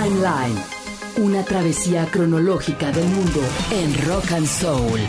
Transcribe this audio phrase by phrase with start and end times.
[0.00, 0.62] Timeline.
[1.16, 3.40] Una travesía cronológica del mundo
[3.72, 5.00] en rock and soul.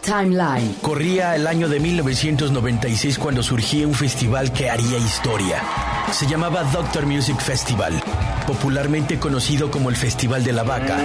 [0.00, 0.74] Timeline.
[0.80, 5.62] Corría el año de 1996 cuando surgía un festival que haría historia.
[6.12, 8.02] Se llamaba Doctor Music Festival,
[8.46, 10.98] popularmente conocido como el Festival de la Vaca,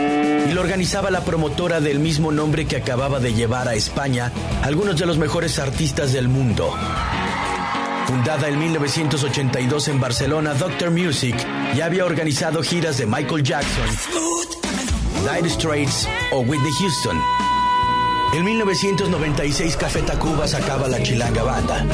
[0.47, 4.31] y lo organizaba la promotora del mismo nombre que acababa de llevar a España
[4.63, 6.73] algunos de los mejores artistas del mundo.
[8.07, 11.35] Fundada en 1982 en Barcelona, Doctor Music
[11.75, 13.85] ya había organizado giras de Michael Jackson,
[15.23, 17.52] Dire Straits o Whitney Houston.
[18.33, 21.85] En 1996 Café Tacuba sacaba la Chilanga Banda.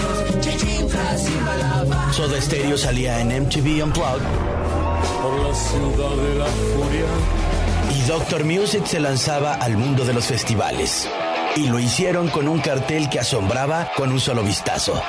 [2.14, 4.24] Soda Stereo salía en MTV Unplugged.
[7.94, 11.10] Y Doctor Music se lanzaba al mundo de los festivales.
[11.58, 15.02] Y lo hicieron con un cartel que asombraba con un solo vistazo.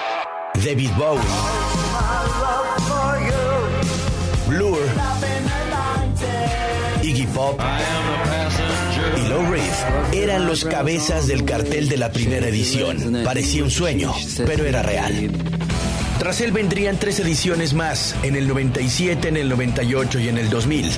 [0.55, 1.21] David Bowie.
[4.49, 4.81] Blur.
[7.03, 7.61] Iggy Pop
[9.17, 13.23] y Lou Reed eran los cabezas del cartel de la primera edición.
[13.25, 14.13] Parecía un sueño,
[14.47, 15.31] pero era real.
[16.19, 20.51] Tras él vendrían tres ediciones más, en el 97, en el 98 y en el
[20.51, 20.91] 2000.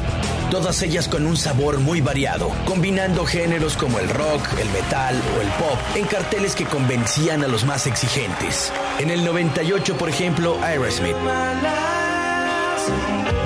[0.51, 5.41] Todas ellas con un sabor muy variado, combinando géneros como el rock, el metal o
[5.41, 8.73] el pop en carteles que convencían a los más exigentes.
[8.99, 11.15] En el 98, por ejemplo, Aerosmith.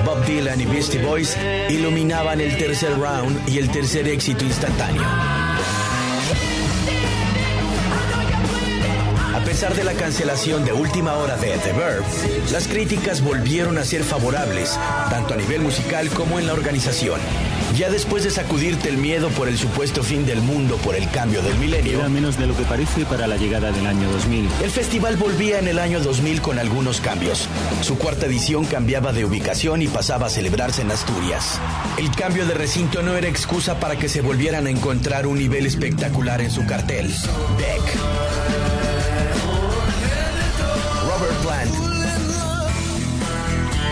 [0.05, 1.37] Bob Dylan y Beastie Boys
[1.69, 5.03] iluminaban el tercer round y el tercer éxito instantáneo.
[9.35, 12.03] A pesar de la cancelación de última hora de The Verb,
[12.51, 14.77] las críticas volvieron a ser favorables,
[15.09, 17.19] tanto a nivel musical como en la organización.
[17.75, 21.41] Ya después de sacudirte el miedo por el supuesto fin del mundo por el cambio
[21.41, 24.49] del milenio, Era menos de lo que parece para la llegada del año 2000.
[24.63, 27.47] el festival volvía en el año 2000 con algunos cambios.
[27.81, 31.59] Su cuarta edición cambiaba de ubicación y pasaba a celebrarse en Asturias.
[31.97, 35.65] El cambio de recinto no era excusa para que se volvieran a encontrar un nivel
[35.65, 37.13] espectacular en su cartel.
[37.57, 37.97] Beck.
[41.07, 41.73] Robert Plant.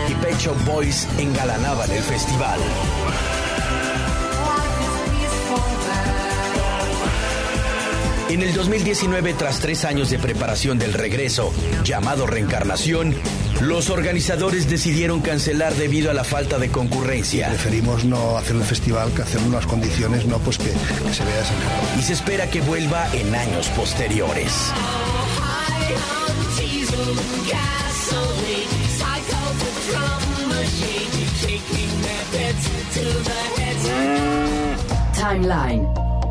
[0.10, 2.60] Y Pet Shop Boys engalanaban el festival.
[8.28, 11.54] En el 2019, tras tres años de preparación del regreso,
[11.84, 13.16] llamado reencarnación,
[13.62, 17.50] los organizadores decidieron cancelar debido a la falta de concurrencia.
[17.50, 21.42] Preferimos no hacer el festival que hacer unas condiciones no pues que, que se vea
[21.42, 24.72] esa Y se espera que vuelva en años posteriores.
[35.14, 36.05] Timeline.